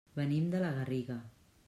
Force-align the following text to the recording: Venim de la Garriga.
Venim 0.19 0.47
de 0.55 0.61
la 0.63 0.71
Garriga. 0.79 1.19